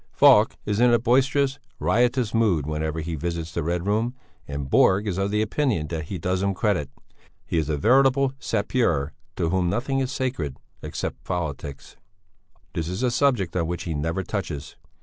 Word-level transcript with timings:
Falk 0.13 0.55
is 0.65 0.79
in 0.79 0.91
a 0.91 0.97
boisterous, 0.97 1.59
riotous 1.77 2.33
mood 2.33 2.65
whenever 2.65 3.01
he 3.01 3.13
visits 3.13 3.51
the 3.53 3.61
Red 3.61 3.85
Room, 3.85 4.15
and 4.47 4.67
Borg 4.67 5.05
is 5.05 5.19
of 5.19 5.31
opinion 5.31 5.89
that 5.89 6.05
he 6.05 6.17
does 6.17 6.41
him 6.41 6.55
credit; 6.55 6.89
he 7.45 7.59
is 7.59 7.69
a 7.69 7.77
veritable 7.77 8.33
sappeur 8.39 9.13
to 9.35 9.49
whom 9.51 9.69
nothing 9.69 9.99
is 9.99 10.11
sacred 10.11 10.57
except 10.81 11.23
politics; 11.23 11.97
this 12.73 12.87
is 12.87 13.03
a 13.03 13.11
subject 13.11 13.55
on 13.55 13.67
which 13.67 13.83
he 13.83 13.93
never 13.93 14.23
touches. 14.23 14.75